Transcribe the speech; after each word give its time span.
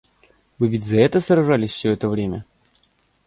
Вы 0.57 0.67
ведь 0.69 0.83
за 0.83 0.95
это 0.99 1.21
сражались 1.21 1.73
все 1.73 1.91
это 1.91 2.09
время? 2.09 2.43